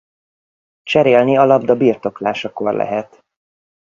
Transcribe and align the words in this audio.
Cserélni 0.83 1.37
a 1.37 1.45
labda 1.45 1.75
birtoklásakor 1.75 2.73
lehet. 2.73 3.21